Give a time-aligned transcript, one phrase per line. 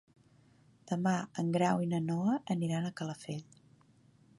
[0.91, 1.13] Demà
[1.43, 3.49] en Grau i na Noa aniran a Calafell.